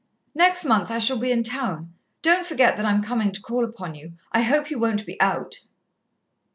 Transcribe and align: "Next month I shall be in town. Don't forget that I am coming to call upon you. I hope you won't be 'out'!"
"Next 0.33 0.65
month 0.65 0.89
I 0.89 0.97
shall 0.97 1.19
be 1.19 1.29
in 1.29 1.43
town. 1.43 1.93
Don't 2.23 2.43
forget 2.43 2.75
that 2.75 2.87
I 2.87 2.89
am 2.89 3.03
coming 3.03 3.31
to 3.33 3.39
call 3.39 3.63
upon 3.63 3.93
you. 3.93 4.13
I 4.31 4.41
hope 4.41 4.71
you 4.71 4.79
won't 4.79 5.05
be 5.05 5.15
'out'!" 5.21 5.59